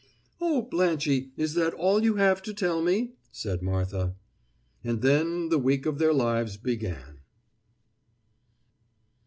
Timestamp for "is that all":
1.37-2.01